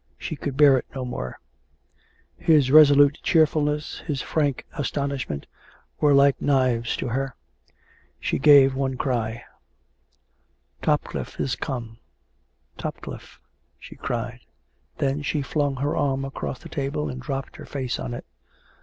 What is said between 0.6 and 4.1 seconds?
it no more. His resolute cheerfulness,